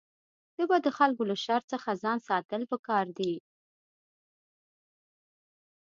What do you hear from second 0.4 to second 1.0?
د بدو